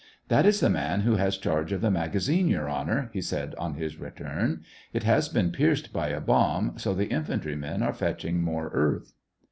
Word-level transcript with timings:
"That 0.29 0.47
is 0.47 0.61
the 0.61 0.69
man 0.71 1.01
who 1.01 1.17
has 1.17 1.37
charge 1.37 1.71
of 1.71 1.81
the 1.81 1.91
maga 1.91 2.17
zine. 2.17 2.49
Your 2.49 2.67
Honor!" 2.67 3.11
he 3.13 3.21
said, 3.21 3.53
on 3.59 3.75
his 3.75 3.99
return. 3.99 4.63
It 4.93 5.03
has 5.03 5.29
been 5.29 5.51
pierced 5.51 5.93
by 5.93 6.07
a 6.07 6.19
bomb, 6.19 6.79
so 6.79 6.95
the 6.95 7.05
infantry 7.11 7.55
men 7.55 7.83
are 7.83 7.93
fetching 7.93 8.41
more 8.41 8.71
earth." 8.73 9.13